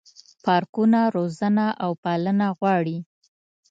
[0.43, 2.97] پارکونه روزنه او پالنه غواړي.